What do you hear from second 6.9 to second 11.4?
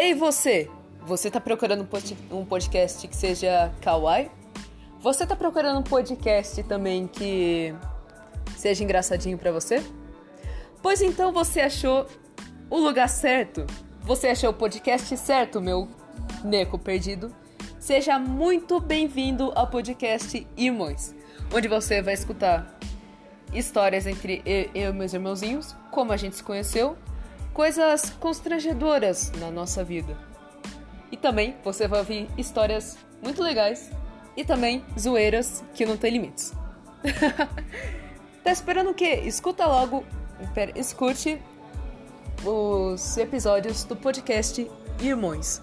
que seja engraçadinho para você? Pois então